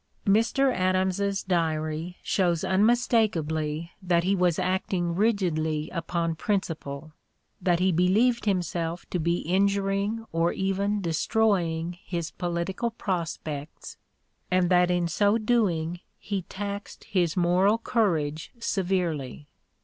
[0.25, 0.73] Mr.
[0.73, 7.11] Adams's Diary shows unmistakably that he was acting rigidly upon principle,
[7.61, 13.95] that he believed himself to be injuring or even destroying his political prospects,
[14.49, 19.45] and that in so doing he taxed his moral courage severely.